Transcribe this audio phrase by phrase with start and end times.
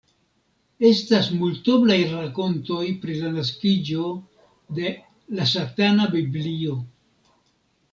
[0.87, 4.07] Estas multoblaj rakontoj pri la naskiĝo
[4.81, 4.97] de
[5.39, 6.83] "La Satana Biblio.